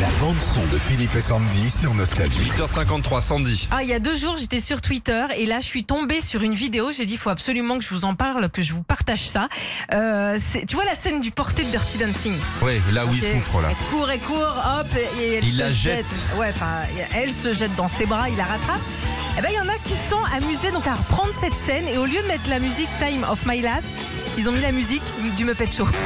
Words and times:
La 0.00 0.08
bande 0.20 0.36
son 0.42 0.64
de 0.72 0.78
Philippe 0.78 1.14
et 1.14 1.20
Sandy 1.20 1.68
sur 1.68 1.92
Nostalgie. 1.94 2.50
8h53, 2.56 3.20
Sandy. 3.20 3.68
Ah, 3.70 3.82
il 3.82 3.88
y 3.88 3.92
a 3.92 3.98
deux 3.98 4.16
jours, 4.16 4.36
j'étais 4.38 4.60
sur 4.60 4.80
Twitter 4.80 5.24
et 5.36 5.44
là, 5.44 5.60
je 5.60 5.66
suis 5.66 5.84
tombée 5.84 6.20
sur 6.22 6.42
une 6.42 6.54
vidéo. 6.54 6.90
J'ai 6.92 7.04
dit, 7.04 7.14
il 7.14 7.18
faut 7.18 7.28
absolument 7.28 7.76
que 7.76 7.84
je 7.84 7.90
vous 7.90 8.04
en 8.06 8.14
parle, 8.14 8.48
que 8.48 8.62
je 8.62 8.72
vous 8.72 8.82
partage 8.82 9.28
ça. 9.28 9.48
Euh, 9.92 10.38
c'est- 10.52 10.64
tu 10.64 10.76
vois 10.76 10.84
la 10.86 10.96
scène 10.96 11.20
du 11.20 11.30
porté 11.30 11.64
de 11.64 11.68
Dirty 11.70 11.98
Dancing? 11.98 12.34
Ouais, 12.62 12.80
là 12.92 13.04
où 13.04 13.10
il 13.12 13.22
Ok. 13.22 13.30
souffre, 13.34 13.60
là. 13.60 13.68
Elle 13.70 13.86
court 13.90 14.10
et 14.10 14.18
court, 14.18 14.64
hop, 14.80 14.86
et 15.20 15.34
elle 15.34 15.44
Il 15.44 15.52
se 15.54 15.58
la 15.58 15.70
jette. 15.70 16.06
Ouais, 16.36 16.50
enfin, 16.54 16.80
elle 17.14 17.32
se 17.34 17.52
jette 17.52 17.74
dans 17.76 17.88
ses 17.88 18.06
bras, 18.06 18.28
il 18.30 18.36
la 18.36 18.44
rattrape. 18.44 18.80
Eh 19.38 19.42
ben, 19.42 19.48
il 19.50 19.56
y 19.56 19.60
en 19.60 19.68
a 19.68 19.76
qui 19.84 19.92
se 19.92 20.08
sont 20.10 20.24
amusés 20.34 20.70
donc 20.70 20.86
à 20.86 20.94
reprendre 20.94 21.30
cette 21.38 21.54
scène 21.66 21.86
et 21.88 21.98
au 21.98 22.06
lieu 22.06 22.20
de 22.22 22.26
mettre 22.26 22.48
la 22.48 22.58
musique 22.58 22.88
Time 23.00 23.24
of 23.30 23.38
My 23.46 23.60
Life, 23.60 23.84
ils 24.38 24.48
ont 24.48 24.52
mis 24.52 24.60
la 24.62 24.72
musique 24.72 25.02
du 25.36 25.44
Muppet 25.44 25.68
Show. 25.70 25.86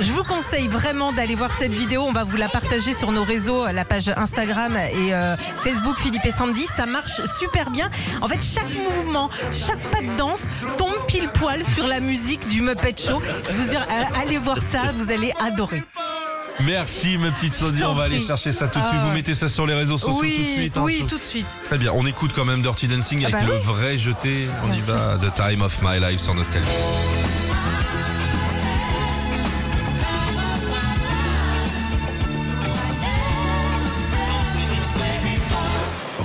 je 0.00 0.12
vous 0.12 0.24
conseille 0.24 0.68
vraiment 0.68 1.12
d'aller 1.12 1.34
voir 1.34 1.50
cette 1.58 1.72
vidéo. 1.72 2.02
On 2.06 2.12
va 2.12 2.24
vous 2.24 2.36
la 2.36 2.48
partager 2.48 2.94
sur 2.94 3.12
nos 3.12 3.22
réseaux, 3.24 3.66
la 3.66 3.84
page 3.84 4.08
Instagram 4.16 4.76
et 4.76 5.14
euh, 5.14 5.36
Facebook 5.62 5.96
Philippe 5.98 6.24
et 6.24 6.32
Sandy. 6.32 6.66
Ça 6.66 6.86
marche 6.86 7.20
super 7.38 7.70
bien. 7.70 7.90
En 8.20 8.28
fait, 8.28 8.40
chaque 8.42 8.70
mouvement, 8.74 9.30
chaque 9.52 9.80
pas 9.90 10.00
de 10.00 10.16
danse 10.16 10.48
tombe 10.78 10.94
pile 11.06 11.28
poil 11.28 11.62
sur 11.74 11.86
la 11.86 12.00
musique 12.00 12.48
du 12.48 12.62
Muppet 12.62 12.94
Show. 12.98 13.22
Je 13.50 13.56
vous 13.56 13.70
jure, 13.70 13.80
euh, 13.82 14.20
allez 14.22 14.38
voir 14.38 14.58
ça, 14.58 14.92
vous 14.94 15.10
allez 15.12 15.32
adorer. 15.44 15.82
Merci, 16.64 17.16
ma 17.18 17.30
petite 17.30 17.54
Sandy. 17.54 17.82
On 17.84 17.94
va 17.94 18.04
aller 18.04 18.20
chercher 18.24 18.52
ça 18.52 18.68
tout 18.68 18.78
de 18.78 18.84
Ah 18.84 18.88
suite. 18.90 19.00
Vous 19.02 19.08
ouais. 19.08 19.14
mettez 19.14 19.34
ça 19.34 19.48
sur 19.48 19.66
les 19.66 19.74
réseaux 19.74 19.98
sociaux 19.98 20.20
oui, 20.20 20.34
tout 20.36 20.42
de 20.42 20.48
suite. 20.60 20.76
hein, 20.76 20.82
oui, 20.84 20.96
sur- 20.98 21.06
tout 21.08 21.18
de 21.18 21.24
suite. 21.24 21.46
Très 21.68 21.78
bien. 21.78 21.92
On 21.94 22.06
écoute 22.06 22.32
quand 22.34 22.44
même 22.44 22.60
Dirty 22.62 22.88
Dancing 22.88 23.22
avec 23.24 23.34
Ah 23.38 23.44
bah 23.44 23.46
le 23.46 23.54
vrai 23.58 23.98
jeté. 23.98 24.46
On 24.64 24.72
y 24.72 24.80
va. 24.80 25.16
The 25.20 25.34
Time 25.34 25.62
of 25.62 25.78
My 25.82 25.98
Life 25.98 26.20
sur 26.20 26.34
Nostalgie. 26.34 26.66